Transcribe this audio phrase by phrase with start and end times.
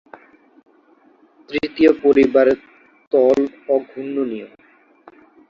[1.49, 2.59] তৃতীয় পরিবারের
[3.11, 3.39] তল
[3.69, 4.47] অঘূর্ণনীয়।